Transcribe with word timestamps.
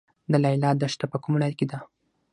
د 0.31 0.33
لیلی 0.43 0.71
دښته 0.81 1.05
په 1.11 1.17
کوم 1.23 1.31
ولایت 1.35 1.55
کې 1.59 1.65
ده؟ 1.71 1.79